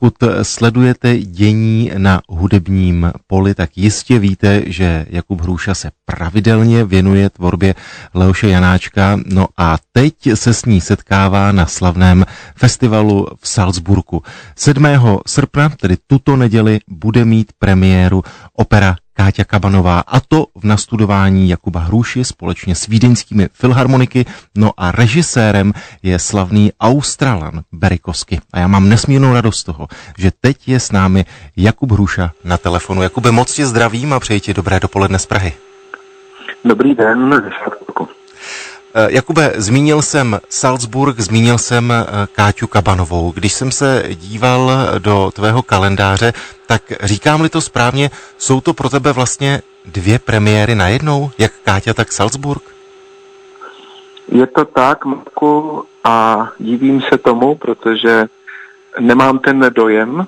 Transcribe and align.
Pokud 0.00 0.14
sledujete 0.42 1.18
dění 1.18 1.90
na 1.98 2.20
hudebním 2.28 3.12
poli, 3.26 3.54
tak 3.54 3.78
jistě 3.78 4.18
víte, 4.18 4.62
že 4.66 5.06
Jakub 5.10 5.40
Hruša 5.40 5.74
se 5.74 5.90
pravidelně 6.04 6.84
věnuje 6.84 7.30
tvorbě 7.30 7.74
Leoše 8.14 8.48
Janáčka, 8.48 9.20
no 9.26 9.46
a 9.56 9.76
teď 9.92 10.14
se 10.34 10.54
s 10.54 10.64
ní 10.64 10.80
setkává 10.80 11.52
na 11.52 11.66
slavném 11.66 12.26
festivalu 12.56 13.26
v 13.40 13.48
Salzburgu. 13.48 14.22
7. 14.56 14.84
srpna, 15.26 15.68
tedy 15.68 15.96
tuto 16.06 16.36
neděli, 16.36 16.78
bude 16.88 17.24
mít 17.24 17.52
premiéru 17.58 18.22
opera 18.58 18.96
Káťa 19.14 19.44
Kabanová 19.44 20.00
a 20.06 20.20
to 20.20 20.46
v 20.54 20.64
nastudování 20.64 21.48
Jakuba 21.48 21.80
Hruši 21.80 22.24
společně 22.24 22.74
s 22.74 22.86
vídeňskými 22.86 23.48
filharmoniky, 23.52 24.26
no 24.56 24.70
a 24.76 24.92
režisérem 24.92 25.72
je 26.02 26.18
slavný 26.18 26.72
Australan 26.80 27.62
Berikosky. 27.72 28.40
A 28.52 28.58
já 28.58 28.66
mám 28.66 28.88
nesmírnou 28.88 29.34
radost 29.34 29.58
z 29.58 29.64
toho, 29.64 29.88
že 30.18 30.30
teď 30.40 30.68
je 30.68 30.80
s 30.80 30.92
námi 30.92 31.24
Jakub 31.56 31.92
Hruša 31.92 32.30
na 32.44 32.56
telefonu. 32.56 33.02
Jakube, 33.02 33.30
moc 33.32 33.54
tě 33.54 33.66
zdravím 33.66 34.12
a 34.12 34.20
přeji 34.20 34.40
ti 34.40 34.54
dobré 34.54 34.80
dopoledne 34.80 35.18
z 35.18 35.26
Prahy. 35.26 35.52
Dobrý 36.64 36.94
den, 36.94 37.42
Jakube, 39.08 39.52
zmínil 39.56 40.02
jsem 40.02 40.40
Salzburg, 40.48 41.20
zmínil 41.20 41.58
jsem 41.58 41.92
eh, 41.92 42.04
Káťu 42.32 42.66
Kabanovou. 42.66 43.32
Když 43.32 43.52
jsem 43.52 43.72
se 43.72 44.04
díval 44.14 44.70
do 44.98 45.30
tvého 45.34 45.62
kalendáře, 45.62 46.32
tak 46.66 46.82
říkám-li 47.00 47.48
to 47.48 47.60
správně, 47.60 48.10
jsou 48.38 48.60
to 48.60 48.74
pro 48.74 48.88
tebe 48.88 49.12
vlastně 49.12 49.62
dvě 49.84 50.18
premiéry 50.18 50.74
najednou, 50.74 51.30
jak 51.38 51.52
Káťa, 51.64 51.94
tak 51.94 52.12
Salzburg? 52.12 52.62
Je 54.32 54.46
to 54.46 54.64
tak, 54.64 55.04
Marku, 55.04 55.84
a 56.04 56.48
divím 56.58 57.00
se 57.00 57.18
tomu, 57.18 57.54
protože 57.54 58.24
nemám 59.00 59.38
ten 59.38 59.70
dojem. 59.74 60.26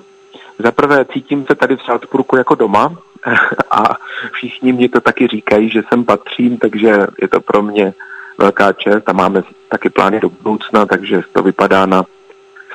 Za 0.59 0.71
prvé 0.71 1.05
cítím 1.05 1.45
se 1.45 1.55
tady 1.55 1.75
v 1.75 1.81
Salzburgu 1.81 2.37
jako 2.37 2.55
doma 2.55 2.97
a 3.71 3.83
všichni 4.31 4.73
mě 4.73 4.89
to 4.89 5.01
taky 5.01 5.27
říkají, 5.27 5.69
že 5.69 5.81
sem 5.89 6.05
patřím, 6.05 6.57
takže 6.57 7.07
je 7.21 7.27
to 7.27 7.41
pro 7.41 7.61
mě 7.61 7.93
velká 8.41 8.73
čest 8.73 9.09
a 9.09 9.13
máme 9.13 9.43
taky 9.69 9.89
plány 9.89 10.19
do 10.19 10.29
budoucna, 10.29 10.85
takže 10.85 11.21
to 11.33 11.43
vypadá 11.43 11.85
na 11.85 12.03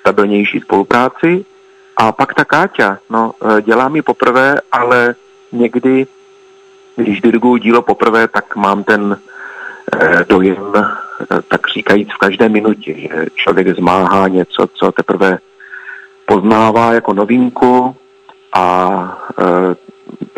stabilnější 0.00 0.60
spolupráci. 0.60 1.44
A 1.96 2.12
pak 2.12 2.34
ta 2.34 2.44
Káťa, 2.44 2.98
no, 3.10 3.32
e, 3.42 3.62
dělá 3.62 3.88
mi 3.88 4.02
poprvé, 4.02 4.60
ale 4.72 5.14
někdy, 5.52 6.06
když 6.96 7.20
diriguju 7.20 7.56
dílo 7.56 7.82
poprvé, 7.82 8.28
tak 8.28 8.56
mám 8.56 8.84
ten 8.84 9.16
eh, 9.92 10.24
dojem, 10.28 10.72
eh, 10.76 11.42
tak 11.48 11.60
říkajíc 11.74 12.08
v 12.12 12.18
každé 12.18 12.48
minutě, 12.48 12.94
že 13.00 13.26
člověk 13.34 13.76
zmáhá 13.76 14.28
něco, 14.28 14.66
co 14.74 14.92
teprve 14.92 15.38
poznává 16.26 16.92
jako 16.92 17.14
novinku 17.14 17.96
a 18.52 18.68
eh, 19.38 19.74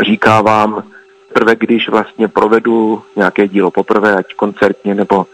říká 0.05 0.41
vám, 0.41 0.83
teprve 1.29 1.57
když 1.57 1.89
vlastně 1.89 2.29
provedu 2.29 3.03
nějaké 3.17 3.49
dílo 3.49 3.71
poprvé, 3.71 4.17
ať 4.17 4.35
koncertně 4.35 4.95
nebo 4.95 5.27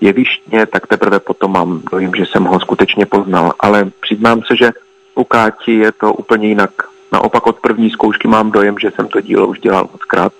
jevištně, 0.00 0.66
tak 0.66 0.86
teprve 0.86 1.20
potom 1.20 1.52
mám 1.52 1.82
dojím, 1.92 2.12
že 2.16 2.26
jsem 2.26 2.44
ho 2.44 2.60
skutečně 2.60 3.06
poznal. 3.06 3.52
Ale 3.60 3.90
přiznám 4.00 4.42
se, 4.42 4.56
že 4.56 4.70
u 5.14 5.24
Káti 5.24 5.74
je 5.74 5.92
to 5.92 6.12
úplně 6.12 6.48
jinak. 6.48 6.70
Naopak 7.12 7.46
od 7.46 7.60
první 7.60 7.90
zkoušky 7.90 8.28
mám 8.28 8.50
dojem, 8.50 8.78
že 8.78 8.90
jsem 8.90 9.08
to 9.08 9.20
dílo 9.20 9.46
už 9.46 9.60
dělal 9.60 9.88
moc 9.92 10.04
krát. 10.04 10.32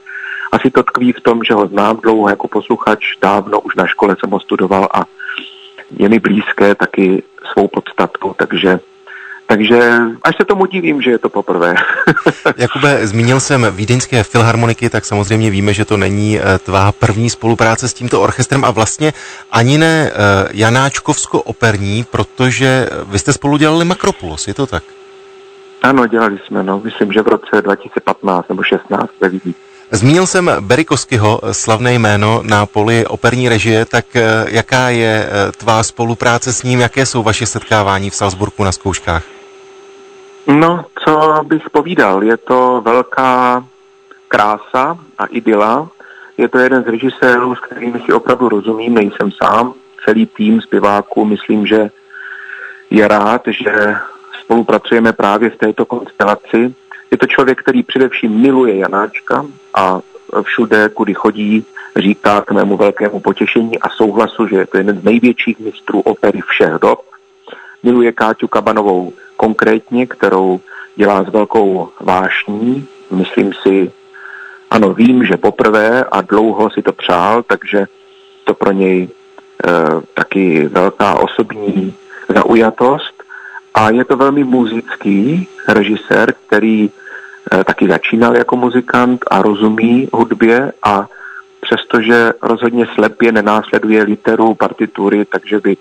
Asi 0.52 0.70
to 0.70 0.82
tkví 0.82 1.12
v 1.12 1.20
tom, 1.20 1.44
že 1.44 1.54
ho 1.54 1.66
znám 1.66 1.96
dlouho 1.96 2.28
jako 2.28 2.48
posluchač, 2.48 3.04
dávno 3.22 3.60
už 3.60 3.74
na 3.74 3.86
škole 3.86 4.16
jsem 4.20 4.30
ho 4.30 4.40
studoval 4.40 4.88
a 4.94 5.04
je 5.98 6.08
mi 6.08 6.18
blízké 6.18 6.74
taky 6.74 7.22
svou 7.52 7.68
podstatu, 7.68 8.34
takže 8.36 8.80
takže 9.46 9.98
až 10.22 10.36
se 10.36 10.44
tomu 10.44 10.66
divím, 10.66 11.02
že 11.02 11.10
je 11.10 11.18
to 11.18 11.28
poprvé. 11.28 11.74
Jakube, 12.56 13.06
zmínil 13.06 13.40
jsem 13.40 13.66
vídeňské 13.70 14.22
filharmoniky, 14.22 14.90
tak 14.90 15.04
samozřejmě 15.04 15.50
víme, 15.50 15.74
že 15.74 15.84
to 15.84 15.96
není 15.96 16.38
eh, 16.38 16.58
tvá 16.58 16.92
první 16.92 17.30
spolupráce 17.30 17.88
s 17.88 17.94
tímto 17.94 18.22
orchestrem 18.22 18.64
a 18.64 18.70
vlastně 18.70 19.12
ani 19.52 19.78
ne 19.78 20.10
eh, 20.10 20.48
Janáčkovsko-operní, 20.52 22.04
protože 22.10 22.88
vy 23.06 23.18
jste 23.18 23.32
spolu 23.32 23.56
dělali 23.56 23.84
Makropulos, 23.84 24.48
je 24.48 24.54
to 24.54 24.66
tak? 24.66 24.82
Ano, 25.82 26.06
dělali 26.06 26.38
jsme, 26.46 26.62
no, 26.62 26.80
myslím, 26.84 27.12
že 27.12 27.22
v 27.22 27.28
roce 27.28 27.62
2015 27.62 28.48
nebo 28.48 28.62
16 28.62 29.10
ve 29.20 29.28
Vídni. 29.28 29.54
Zmínil 29.90 30.26
jsem 30.26 30.50
Berikoskyho, 30.60 31.40
slavné 31.52 31.94
jméno 31.94 32.40
na 32.42 32.66
poli 32.66 33.06
operní 33.06 33.48
režie, 33.48 33.84
tak 33.84 34.16
eh, 34.16 34.44
jaká 34.48 34.88
je 34.88 35.28
tvá 35.56 35.82
spolupráce 35.82 36.52
s 36.52 36.62
ním, 36.62 36.80
jaké 36.80 37.06
jsou 37.06 37.22
vaše 37.22 37.46
setkávání 37.46 38.10
v 38.10 38.14
Salzburgu 38.14 38.64
na 38.64 38.72
zkouškách? 38.72 39.33
No, 40.46 40.84
co 41.04 41.40
bych 41.46 41.70
povídal, 41.70 42.22
je 42.24 42.36
to 42.36 42.82
velká 42.84 43.64
krása 44.28 44.98
a 45.18 45.26
idyla. 45.26 45.88
Je 46.38 46.48
to 46.48 46.58
jeden 46.58 46.82
z 46.82 46.86
režisérů, 46.86 47.54
s 47.54 47.60
kterými 47.60 48.00
si 48.00 48.12
opravdu 48.12 48.48
rozumím, 48.48 48.94
nejsem 48.94 49.30
sám. 49.42 49.74
Celý 50.04 50.26
tým 50.26 50.60
zpěváků, 50.60 51.24
myslím, 51.24 51.66
že 51.66 51.90
je 52.90 53.08
rád, 53.08 53.42
že 53.46 53.96
spolupracujeme 54.40 55.12
právě 55.12 55.50
v 55.50 55.56
této 55.56 55.84
konstelaci. 55.84 56.74
Je 57.10 57.18
to 57.18 57.26
člověk, 57.26 57.62
který 57.62 57.82
především 57.82 58.40
miluje 58.40 58.76
Janáčka 58.76 59.46
a 59.74 60.00
všude, 60.42 60.88
kudy 60.88 61.14
chodí, 61.14 61.66
říká 61.96 62.40
k 62.40 62.50
mému 62.50 62.76
velkému 62.76 63.20
potěšení 63.20 63.78
a 63.78 63.88
souhlasu, 63.88 64.46
že 64.46 64.56
je 64.56 64.66
to 64.66 64.78
jeden 64.78 65.00
z 65.00 65.04
největších 65.04 65.58
mistrů 65.58 66.00
opery 66.00 66.40
všech 66.40 66.72
dob. 66.80 67.00
Miluje 67.82 68.12
Káťu 68.12 68.48
Kabanovou 68.48 69.12
konkrétně, 69.36 70.06
kterou 70.06 70.60
dělá 70.96 71.24
s 71.24 71.28
velkou 71.28 71.88
vášní. 72.00 72.86
Myslím 73.10 73.52
si, 73.62 73.92
ano, 74.70 74.94
vím, 74.94 75.24
že 75.24 75.36
poprvé 75.36 76.04
a 76.04 76.20
dlouho 76.20 76.70
si 76.70 76.82
to 76.82 76.92
přál, 76.92 77.42
takže 77.42 77.86
to 78.44 78.54
pro 78.54 78.72
něj 78.72 79.02
e, 79.02 79.08
taky 80.14 80.68
velká 80.68 81.14
osobní 81.14 81.94
zaujatost. 82.28 83.22
A 83.74 83.90
je 83.90 84.04
to 84.04 84.16
velmi 84.16 84.44
muzický 84.44 85.48
režisér, 85.68 86.34
který 86.46 86.90
e, 86.90 87.64
taky 87.64 87.88
začínal 87.88 88.36
jako 88.36 88.56
muzikant 88.56 89.24
a 89.30 89.42
rozumí 89.42 90.08
hudbě 90.12 90.72
a 90.82 91.08
přestože 91.60 92.32
rozhodně 92.42 92.86
slepě 92.94 93.32
nenásleduje 93.32 94.02
literu 94.02 94.54
partitury, 94.54 95.24
takže 95.24 95.60
by 95.60 95.76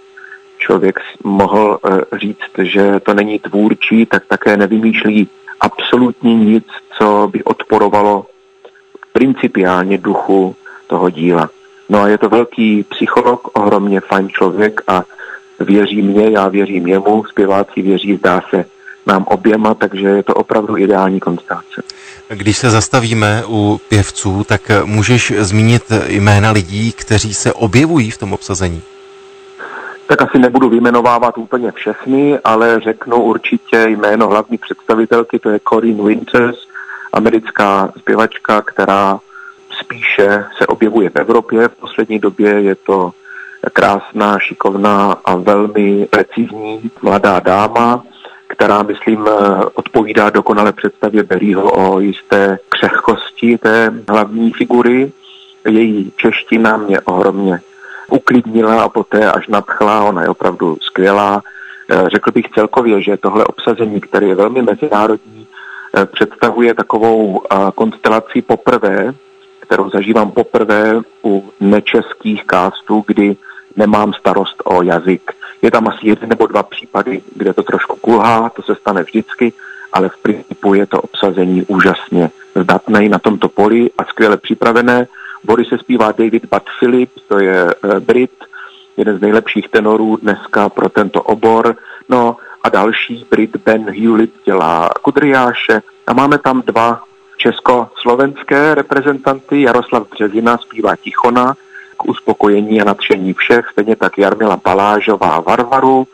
člověk 0.65 0.99
mohl 1.23 1.77
eh, 1.77 2.17
říct, 2.19 2.53
že 2.61 2.99
to 2.99 3.13
není 3.13 3.39
tvůrčí, 3.39 4.05
tak 4.05 4.23
také 4.27 4.57
nevymýšlí 4.57 5.27
absolutně 5.59 6.35
nic, 6.35 6.67
co 6.97 7.29
by 7.31 7.43
odporovalo 7.43 8.25
principiálně 9.13 9.97
duchu 9.97 10.55
toho 10.87 11.09
díla. 11.09 11.49
No 11.89 12.01
a 12.01 12.07
je 12.07 12.17
to 12.17 12.29
velký 12.29 12.83
psycholog, 12.83 13.47
ohromně 13.53 14.01
fajn 14.01 14.29
člověk 14.29 14.81
a 14.87 15.03
věří 15.59 16.01
mě, 16.01 16.29
já 16.31 16.47
věřím 16.47 16.87
jemu, 16.87 17.23
zpěváci 17.29 17.81
věří, 17.81 18.15
zdá 18.15 18.41
se, 18.49 18.65
nám 19.05 19.23
oběma, 19.23 19.73
takže 19.73 20.07
je 20.07 20.23
to 20.23 20.33
opravdu 20.33 20.77
ideální 20.77 21.19
konstelace. 21.19 21.83
Když 22.29 22.57
se 22.57 22.69
zastavíme 22.69 23.43
u 23.47 23.81
pěvců, 23.89 24.43
tak 24.43 24.71
můžeš 24.85 25.33
zmínit 25.37 25.83
jména 26.07 26.51
lidí, 26.51 26.91
kteří 26.91 27.33
se 27.33 27.53
objevují 27.53 28.11
v 28.11 28.17
tom 28.17 28.33
obsazení? 28.33 28.81
Tak 30.07 30.21
asi 30.21 30.39
nebudu 30.39 30.69
vyjmenovávat 30.69 31.37
úplně 31.37 31.71
všechny, 31.71 32.39
ale 32.43 32.79
řeknu 32.79 33.23
určitě 33.23 33.85
jméno 33.87 34.27
hlavní 34.27 34.57
představitelky, 34.57 35.39
to 35.39 35.49
je 35.49 35.59
Corinne 35.69 36.03
Winters, 36.03 36.57
americká 37.13 37.93
zpěvačka, 37.97 38.61
která 38.61 39.19
spíše 39.79 40.45
se 40.57 40.67
objevuje 40.67 41.09
v 41.09 41.15
Evropě. 41.15 41.67
V 41.67 41.75
poslední 41.75 42.19
době 42.19 42.49
je 42.49 42.75
to 42.75 43.11
krásná, 43.73 44.39
šikovná 44.39 45.11
a 45.25 45.35
velmi 45.35 46.07
precizní 46.09 46.91
mladá 47.01 47.39
dáma, 47.39 48.03
která, 48.47 48.83
myslím, 48.83 49.27
odpovídá 49.73 50.29
dokonale 50.29 50.73
představě 50.73 51.23
Berryho 51.23 51.71
o 51.71 51.99
jisté 51.99 52.57
křehkosti 52.69 53.57
té 53.57 53.93
hlavní 54.09 54.51
figury. 54.51 55.11
Její 55.67 56.11
čeština 56.15 56.77
mě 56.77 57.01
ohromně 57.01 57.61
uklidnila 58.09 58.83
a 58.83 58.89
poté 58.89 59.31
až 59.31 59.47
nadchla, 59.47 60.03
ona 60.03 60.21
je 60.21 60.29
opravdu 60.29 60.77
skvělá. 60.81 61.41
Eh, 61.89 62.09
řekl 62.09 62.31
bych 62.31 62.49
celkově, 62.49 63.01
že 63.01 63.17
tohle 63.17 63.45
obsazení, 63.45 64.01
které 64.01 64.25
je 64.25 64.35
velmi 64.35 64.61
mezinárodní, 64.61 65.47
eh, 65.97 66.05
představuje 66.05 66.73
takovou 66.73 67.41
eh, 67.41 67.57
konstelaci 67.75 68.41
poprvé, 68.41 69.13
kterou 69.59 69.89
zažívám 69.89 70.31
poprvé 70.31 71.01
u 71.23 71.49
nečeských 71.59 72.45
kástů, 72.45 73.03
kdy 73.07 73.35
nemám 73.75 74.13
starost 74.13 74.61
o 74.65 74.83
jazyk. 74.83 75.31
Je 75.61 75.71
tam 75.71 75.87
asi 75.87 76.07
jeden 76.07 76.29
nebo 76.29 76.47
dva 76.47 76.63
případy, 76.63 77.21
kde 77.35 77.53
to 77.53 77.63
trošku 77.63 77.95
kulhá, 77.95 78.49
to 78.49 78.61
se 78.61 78.75
stane 78.75 79.03
vždycky, 79.03 79.53
ale 79.93 80.09
v 80.09 80.17
principu 80.17 80.73
je 80.73 80.85
to 80.85 81.01
obsazení 81.01 81.65
úžasně 81.67 82.29
zdatné 82.55 83.09
na 83.09 83.19
tomto 83.19 83.49
poli 83.49 83.89
a 83.97 84.03
skvěle 84.03 84.37
připravené. 84.37 85.07
Bory 85.43 85.65
se 85.65 85.77
zpívá 85.77 86.11
David 86.11 86.45
Bud 86.51 86.63
Phillips, 86.79 87.21
to 87.27 87.39
je 87.39 87.65
uh, 87.65 87.99
Brit, 87.99 88.31
jeden 88.97 89.17
z 89.17 89.21
nejlepších 89.21 89.69
tenorů 89.69 90.15
dneska 90.15 90.69
pro 90.69 90.89
tento 90.89 91.21
obor. 91.21 91.75
No, 92.09 92.37
a 92.63 92.69
další. 92.69 93.25
Brit 93.31 93.57
Ben 93.65 93.89
Hewlett 93.89 94.31
dělá 94.45 94.89
kudriáše 95.01 95.81
a 96.07 96.13
máme 96.13 96.37
tam 96.37 96.61
dva 96.65 97.03
československé 97.37 98.75
reprezentanty. 98.75 99.61
Jaroslav 99.61 100.09
Březina 100.09 100.57
zpívá 100.57 100.95
Tichona 100.95 101.53
k 101.97 102.05
uspokojení 102.05 102.81
a 102.81 102.83
nadšení 102.83 103.33
všech, 103.33 103.69
stejně 103.71 103.95
tak 103.95 104.17
Jarmila 104.17 104.57
Palážová 104.57 105.39
Varvaru, 105.39 106.07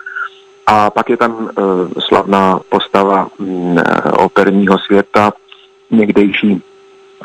a 0.68 0.90
pak 0.90 1.10
je 1.10 1.18
tam 1.18 1.34
uh, 1.34 1.50
slavná 2.00 2.60
postava 2.70 3.28
um, 3.38 3.82
operního 4.18 4.78
světa, 4.80 5.34
někdejší 5.92 6.62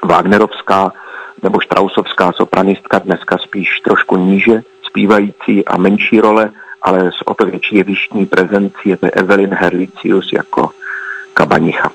Wagnerovská 0.05 0.93
nebo 1.43 1.61
Štrausovská 1.61 2.33
sopranistka, 2.33 2.99
dneska 2.99 3.39
spíš 3.39 3.69
trošku 3.85 4.17
níže 4.17 4.63
zpívající 4.83 5.65
a 5.65 5.77
menší 5.77 6.21
role, 6.21 6.51
ale 6.83 7.13
s 7.13 7.27
o 7.27 7.35
to 7.35 7.45
větší 7.45 7.77
jevištní 7.77 8.27
prezencí 8.27 8.89
je 8.89 8.97
Evelyn 9.13 9.55
Herlicius 9.55 10.33
jako 10.33 10.71
kabanicha. 11.35 11.91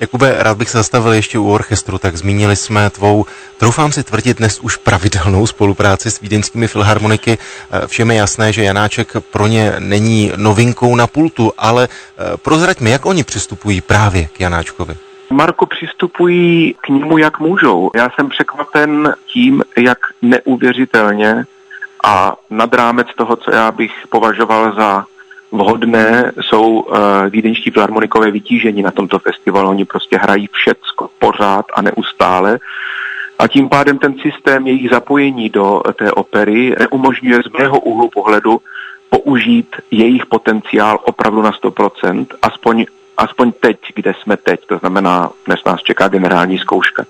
Jakube, 0.00 0.34
rád 0.38 0.56
bych 0.56 0.70
se 0.70 0.78
zastavil 0.78 1.12
ještě 1.12 1.38
u 1.38 1.52
orchestru, 1.52 1.98
tak 1.98 2.16
zmínili 2.16 2.56
jsme 2.56 2.90
tvou, 2.90 3.26
troufám 3.58 3.92
si 3.92 4.04
tvrdit 4.04 4.38
dnes 4.38 4.60
už 4.60 4.76
pravidelnou 4.76 5.46
spolupráci 5.46 6.10
s 6.10 6.20
vídeňskými 6.20 6.68
filharmoniky. 6.68 7.38
Eh, 7.38 7.86
všem 7.86 8.10
je 8.10 8.16
jasné, 8.16 8.52
že 8.52 8.64
Janáček 8.64 9.12
pro 9.30 9.46
ně 9.46 9.72
není 9.78 10.32
novinkou 10.36 10.96
na 10.96 11.06
pultu, 11.06 11.52
ale 11.58 11.88
eh, 11.88 12.36
prozrať 12.36 12.80
mi, 12.80 12.90
jak 12.90 13.06
oni 13.06 13.24
přistupují 13.24 13.80
právě 13.80 14.26
k 14.26 14.40
Janáčkovi. 14.40 15.09
Marko, 15.30 15.66
přistupují 15.66 16.74
k 16.80 16.88
němu, 16.88 17.18
jak 17.18 17.40
můžou. 17.40 17.90
Já 17.94 18.10
jsem 18.10 18.28
překvapen 18.28 19.14
tím, 19.26 19.62
jak 19.76 19.98
neuvěřitelně 20.22 21.44
a 22.04 22.36
nad 22.50 22.74
rámec 22.74 23.06
toho, 23.16 23.36
co 23.36 23.50
já 23.50 23.72
bych 23.72 23.92
považoval 24.08 24.74
za 24.74 25.04
vhodné, 25.52 26.32
jsou 26.40 26.80
uh, 26.80 26.96
vídeňští 27.28 27.70
filharmonikové 27.70 28.30
vytížení 28.30 28.82
na 28.82 28.90
tomto 28.90 29.18
festivalu. 29.18 29.68
Oni 29.68 29.84
prostě 29.84 30.18
hrají 30.18 30.48
všecko 30.52 31.10
pořád 31.18 31.66
a 31.74 31.82
neustále. 31.82 32.58
A 33.38 33.48
tím 33.48 33.68
pádem 33.68 33.98
ten 33.98 34.14
systém 34.18 34.66
jejich 34.66 34.90
zapojení 34.90 35.48
do 35.48 35.82
té 35.98 36.12
opery 36.12 36.74
neumožňuje 36.78 37.42
z 37.42 37.58
mého 37.58 37.80
úhlu 37.80 38.08
pohledu 38.08 38.60
použít 39.10 39.76
jejich 39.90 40.26
potenciál 40.26 40.98
opravdu 41.04 41.42
na 41.42 41.50
100%, 41.50 42.26
aspoň 42.42 42.86
aspoň 43.20 43.52
teď, 43.60 43.78
kde 43.94 44.14
jsme 44.22 44.36
teď, 44.36 44.66
to 44.66 44.78
znamená, 44.78 45.30
dnes 45.46 45.60
nás 45.66 45.82
čeká 45.82 46.08
generální 46.08 46.58
zkouška. 46.58 47.04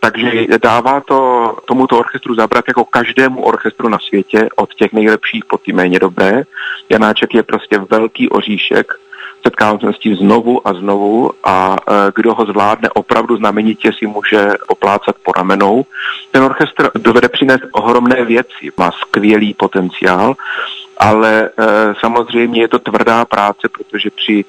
Takže 0.00 0.46
dává 0.62 1.00
to 1.00 1.18
tomuto 1.64 1.98
orchestru 1.98 2.34
zabrat 2.34 2.64
jako 2.68 2.84
každému 2.84 3.42
orchestru 3.42 3.88
na 3.88 3.98
světě, 3.98 4.48
od 4.56 4.74
těch 4.74 4.92
nejlepších 4.92 5.44
po 5.44 5.58
ty 5.58 5.72
méně 5.72 5.98
dobré. 5.98 6.42
Janáček 6.88 7.34
je 7.34 7.42
prostě 7.42 7.78
velký 7.90 8.28
oříšek, 8.28 8.94
setkávám 9.46 9.80
se 9.80 9.92
s 9.92 9.98
tím 9.98 10.16
znovu 10.16 10.68
a 10.68 10.74
znovu 10.74 11.30
a 11.44 11.76
e, 11.76 11.92
kdo 12.14 12.34
ho 12.34 12.44
zvládne 12.46 12.90
opravdu 12.90 13.36
znamenitě 13.36 13.92
si 13.98 14.06
může 14.06 14.48
oplácat 14.68 15.16
po 15.22 15.32
ramenou. 15.32 15.84
Ten 16.30 16.42
orchestr 16.42 16.90
dovede 16.94 17.28
přinést 17.28 17.62
ohromné 17.72 18.24
věci, 18.24 18.72
má 18.78 18.90
skvělý 18.92 19.54
potenciál, 19.54 20.34
ale 20.98 21.42
e, 21.42 21.50
samozřejmě 22.00 22.60
je 22.60 22.68
to 22.68 22.78
tvrdá 22.78 23.24
práce, 23.24 23.68
protože 23.72 24.10
při 24.10 24.44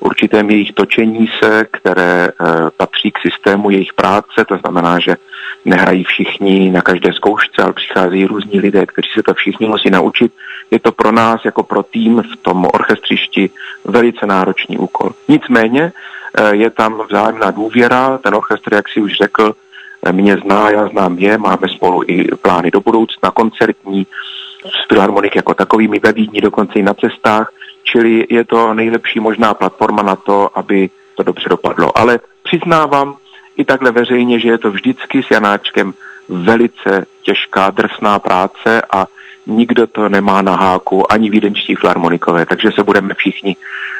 určitém 0.00 0.50
jejich 0.50 0.72
točení 0.72 1.30
se, 1.42 1.66
které 1.70 2.28
eh, 2.28 2.44
patří 2.76 3.10
k 3.10 3.18
systému 3.18 3.70
jejich 3.70 3.92
práce, 3.94 4.44
to 4.48 4.56
znamená, 4.56 4.98
že 5.00 5.16
nehrají 5.64 6.04
všichni 6.04 6.70
na 6.70 6.80
každé 6.80 7.12
zkoušce, 7.12 7.62
ale 7.62 7.72
přichází 7.72 8.26
různí 8.26 8.60
lidé, 8.60 8.86
kteří 8.86 9.08
se 9.14 9.22
to 9.22 9.34
všichni 9.34 9.66
musí 9.66 9.90
naučit. 9.90 10.32
Je 10.70 10.78
to 10.78 10.92
pro 10.92 11.12
nás 11.12 11.44
jako 11.44 11.62
pro 11.62 11.82
tým 11.82 12.22
v 12.22 12.36
tom 12.42 12.66
orchestřišti 12.74 13.50
velice 13.84 14.26
náročný 14.26 14.78
úkol. 14.78 15.10
Nicméně 15.28 15.92
eh, 15.92 16.56
je 16.56 16.70
tam 16.70 17.02
vzájemná 17.08 17.50
důvěra, 17.50 18.18
ten 18.18 18.34
orchestr, 18.34 18.74
jak 18.74 18.88
si 18.88 19.00
už 19.00 19.12
řekl, 19.12 19.54
eh, 20.06 20.12
mě 20.12 20.36
zná, 20.36 20.70
já 20.70 20.88
znám 20.88 21.18
je, 21.18 21.38
máme 21.38 21.68
spolu 21.68 22.02
i 22.06 22.24
plány 22.42 22.70
do 22.70 22.80
budoucna, 22.80 23.30
koncertní, 23.30 24.06
Filharmonik 24.88 25.36
jako 25.36 25.54
takový, 25.54 25.88
my 25.88 25.98
ve 25.98 26.12
Vídni 26.12 26.40
dokonce 26.40 26.78
i 26.78 26.82
na 26.82 26.94
cestách, 26.94 27.50
čili 27.86 28.26
je 28.30 28.44
to 28.44 28.74
nejlepší 28.74 29.20
možná 29.20 29.54
platforma 29.54 30.02
na 30.02 30.16
to, 30.16 30.58
aby 30.58 30.90
to 31.14 31.22
dobře 31.22 31.48
dopadlo. 31.48 31.98
Ale 31.98 32.18
přiznávám 32.42 33.16
i 33.56 33.64
takhle 33.64 33.90
veřejně, 33.90 34.40
že 34.40 34.48
je 34.48 34.58
to 34.58 34.70
vždycky 34.70 35.22
s 35.22 35.30
Janáčkem 35.30 35.94
velice 36.28 37.06
těžká, 37.22 37.70
drsná 37.70 38.18
práce 38.18 38.82
a 38.90 39.06
nikdo 39.46 39.86
to 39.86 40.08
nemá 40.08 40.42
na 40.42 40.56
háku, 40.56 41.12
ani 41.12 41.30
vídenčtí 41.30 41.74
filharmonikové, 41.74 42.46
takže 42.46 42.70
se 42.72 42.82
budeme 42.82 43.14
všichni 43.14 43.56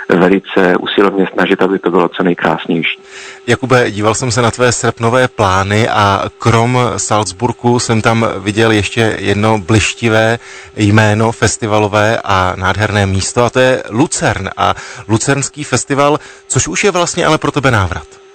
velice 0.08 0.76
usilovně 0.76 1.26
snažit, 1.32 1.62
aby 1.62 1.78
to 1.78 1.90
bylo 1.90 2.08
co 2.08 2.22
nejkrásnější. 2.22 2.98
Jakube, 3.46 3.90
díval 3.90 4.14
jsem 4.14 4.30
se 4.30 4.42
na 4.42 4.50
tvé 4.50 4.72
srpnové 4.72 5.28
plány 5.28 5.88
a 5.88 6.24
krom 6.38 6.78
Salzburgu 6.96 7.78
jsem 7.78 8.02
tam 8.02 8.26
viděl 8.38 8.70
ještě 8.70 9.16
jedno 9.18 9.58
blištivé 9.58 10.38
jméno 10.76 11.32
festivalové 11.32 12.18
a 12.24 12.54
nádherné 12.56 13.06
místo 13.06 13.44
a 13.44 13.50
to 13.50 13.60
je 13.60 13.82
Lucern 13.90 14.50
a 14.56 14.74
Lucernský 15.08 15.64
festival, 15.64 16.18
což 16.46 16.68
už 16.68 16.84
je 16.84 16.90
vlastně 16.90 17.26
ale 17.26 17.38
pro 17.38 17.52
tebe 17.52 17.70
návrat. 17.70 18.25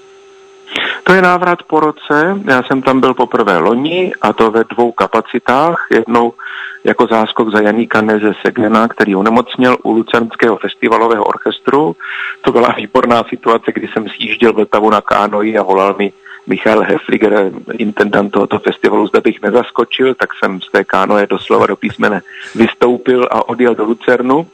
To 1.03 1.13
je 1.13 1.21
návrat 1.21 1.63
po 1.63 1.79
roce. 1.79 2.41
Já 2.45 2.63
jsem 2.63 2.81
tam 2.81 2.99
byl 2.99 3.13
poprvé 3.13 3.57
loni 3.57 4.11
a 4.21 4.33
to 4.33 4.51
ve 4.51 4.63
dvou 4.63 4.91
kapacitách. 4.91 5.87
Jednou 5.91 6.33
jako 6.83 7.07
záskok 7.07 7.51
za 7.51 7.61
Janíka 7.61 8.01
Neze 8.01 8.33
Segena, 8.41 8.87
který 8.87 9.15
onemocněl 9.15 9.77
u 9.83 9.91
Lucernského 9.91 10.57
festivalového 10.57 11.23
orchestru. 11.23 11.95
To 12.41 12.51
byla 12.51 12.73
výborná 12.77 13.23
situace, 13.29 13.71
kdy 13.71 13.87
jsem 13.87 14.09
sjížděl 14.09 14.53
Vltavu 14.53 14.89
na 14.89 15.01
kánoji 15.01 15.57
a 15.57 15.63
volal 15.63 15.95
mi 15.97 16.13
Michal 16.47 16.81
Hefliger, 16.81 17.51
intendant 17.77 18.31
tohoto 18.31 18.59
festivalu, 18.59 19.07
zda 19.07 19.21
bych 19.21 19.41
nezaskočil, 19.41 20.15
tak 20.15 20.29
jsem 20.33 20.61
z 20.61 20.71
té 20.71 20.83
kánoje 20.83 21.27
doslova 21.27 21.67
do 21.67 21.75
písmene 21.75 22.21
vystoupil 22.55 23.27
a 23.31 23.49
odjel 23.49 23.75
do 23.75 23.85
Lucernu. 23.85 24.47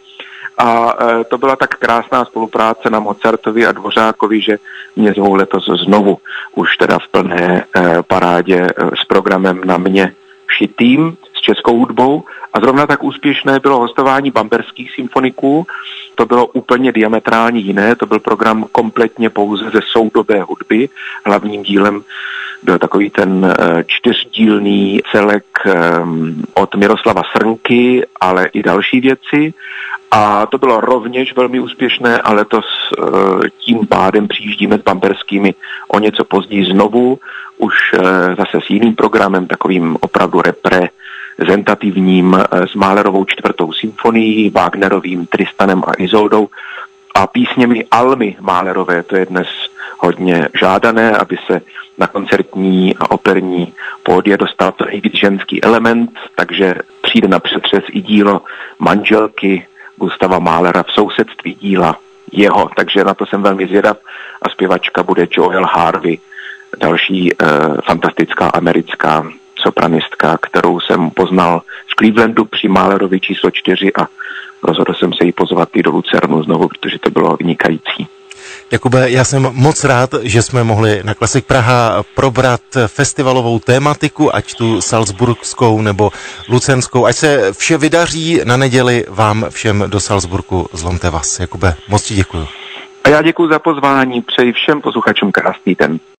A 0.57 0.93
e, 0.99 1.23
to 1.23 1.37
byla 1.37 1.55
tak 1.55 1.75
krásná 1.75 2.25
spolupráce 2.25 2.89
na 2.89 2.99
Mozartovi 2.99 3.65
a 3.65 3.71
Dvořákovi, 3.71 4.41
že 4.41 4.57
mě 4.95 5.13
zvou 5.13 5.33
letos 5.33 5.65
znovu, 5.85 6.17
už 6.55 6.77
teda 6.77 6.99
v 6.99 7.07
plné 7.07 7.65
e, 7.75 8.03
parádě 8.03 8.55
e, 8.61 8.71
s 9.01 9.05
programem 9.05 9.61
na 9.65 9.77
mě 9.77 10.13
šitým 10.57 11.17
s 11.33 11.41
českou 11.41 11.77
hudbou 11.77 12.23
a 12.53 12.59
zrovna 12.59 12.87
tak 12.87 13.03
úspěšné 13.03 13.59
bylo 13.59 13.79
hostování 13.79 14.31
bamberských 14.31 14.91
symfoniků. 14.91 15.67
To 16.15 16.25
bylo 16.25 16.47
úplně 16.47 16.91
diametrálně 16.91 17.59
jiné, 17.59 17.95
to 17.95 18.05
byl 18.05 18.19
program 18.19 18.65
kompletně 18.71 19.29
pouze 19.29 19.69
ze 19.69 19.79
soudobé 19.91 20.41
hudby. 20.41 20.89
Hlavním 21.25 21.63
dílem 21.63 22.01
byl 22.63 22.79
takový 22.79 23.09
ten 23.09 23.55
čtyřdílný 23.85 25.01
celek 25.11 25.45
od 26.53 26.75
Miroslava 26.75 27.21
Srnky, 27.31 28.05
ale 28.21 28.45
i 28.45 28.63
další 28.63 29.01
věci. 29.01 29.53
A 30.11 30.45
to 30.45 30.57
bylo 30.57 30.81
rovněž 30.81 31.35
velmi 31.35 31.59
úspěšné 31.59 32.21
a 32.21 32.33
letos 32.33 32.65
e, 32.65 33.01
tím 33.59 33.87
pádem 33.87 34.27
přijíždíme 34.27 34.77
s 34.77 34.81
bamberskými 34.81 35.55
o 35.87 35.99
něco 35.99 36.23
později 36.23 36.65
znovu, 36.65 37.19
už 37.57 37.73
e, 37.93 37.97
zase 38.35 38.65
s 38.65 38.69
jiným 38.69 38.95
programem, 38.95 39.47
takovým 39.47 39.97
opravdu 39.99 40.41
reprezentativním 40.41 42.35
e, 42.35 42.67
s 42.67 42.73
Málerovou 42.73 43.25
čtvrtou 43.25 43.73
symfonií, 43.73 44.49
Wagnerovým 44.49 45.25
Tristanem 45.25 45.83
a 45.87 45.91
Izoldou 45.97 46.47
a 47.15 47.27
písněmi 47.27 47.85
Almy 47.91 48.35
Málerové. 48.39 49.03
To 49.03 49.15
je 49.15 49.25
dnes 49.25 49.47
hodně 49.99 50.49
žádané, 50.59 51.17
aby 51.17 51.37
se 51.47 51.61
na 51.97 52.07
koncertní 52.07 52.95
a 52.95 53.11
operní 53.11 53.73
pódě 54.03 54.37
dostal 54.37 54.71
to 54.71 54.85
nejvíc 54.85 55.15
ženský 55.15 55.63
element, 55.63 56.11
takže 56.35 56.75
přijde 57.01 57.27
na 57.27 57.39
přetřes 57.39 57.83
i 57.89 58.01
dílo 58.01 58.41
manželky 58.79 59.67
Gustava 59.97 60.39
Málera 60.39 60.83
v 60.83 60.91
sousedství 60.91 61.53
díla 61.53 61.99
jeho, 62.31 62.69
takže 62.75 63.03
na 63.03 63.13
to 63.13 63.25
jsem 63.25 63.43
velmi 63.43 63.67
zvědav 63.67 63.97
a 64.41 64.49
zpěvačka 64.49 65.03
bude 65.03 65.27
Joel 65.31 65.65
Harvey, 65.65 66.19
další 66.79 67.33
uh, 67.33 67.47
fantastická 67.85 68.47
americká 68.49 69.27
sopranistka, 69.59 70.37
kterou 70.37 70.79
jsem 70.79 71.09
poznal 71.09 71.61
v 71.87 71.95
Clevelandu 71.95 72.45
při 72.45 72.67
Málerovi 72.67 73.19
číslo 73.19 73.51
4 73.51 73.91
a 73.93 74.07
rozhodl 74.63 74.93
jsem 74.93 75.13
se 75.13 75.25
jí 75.25 75.31
pozvat 75.31 75.69
i 75.73 75.83
do 75.83 75.91
Lucernu 75.91 76.43
znovu, 76.43 76.67
protože 76.67 76.99
to 76.99 77.09
bylo 77.09 77.37
vynikající. 77.37 78.07
Jakube, 78.71 79.11
já 79.11 79.23
jsem 79.23 79.47
moc 79.51 79.83
rád, 79.83 80.15
že 80.21 80.41
jsme 80.41 80.63
mohli 80.63 81.01
na 81.03 81.13
Klasik 81.13 81.45
Praha 81.45 82.03
probrat 82.15 82.61
festivalovou 82.87 83.59
tématiku, 83.59 84.35
ať 84.35 84.53
tu 84.53 84.81
salzburgskou 84.81 85.81
nebo 85.81 86.11
lucenskou. 86.49 87.05
Ať 87.05 87.15
se 87.15 87.53
vše 87.53 87.77
vydaří 87.77 88.41
na 88.43 88.57
neděli 88.57 89.05
vám 89.09 89.45
všem 89.49 89.83
do 89.87 89.99
Salzburgu. 89.99 90.67
Zlomte 90.73 91.09
vás. 91.09 91.39
Jakube, 91.39 91.75
moc 91.87 92.03
ti 92.03 92.15
děkuju. 92.15 92.47
A 93.03 93.09
já 93.09 93.21
děkuji 93.21 93.49
za 93.49 93.59
pozvání. 93.59 94.21
Přeji 94.21 94.53
všem 94.53 94.81
posluchačům 94.81 95.31
krásný 95.31 95.75
den. 95.75 95.99